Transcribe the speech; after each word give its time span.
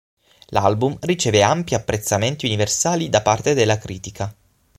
L'album 0.47 0.97
riceve 1.01 1.43
ampi 1.43 1.75
apprezzamenti 1.75 2.47
universali 2.47 3.07
da 3.07 3.21
parte 3.21 3.53
della 3.53 3.77
critica. 3.77 4.35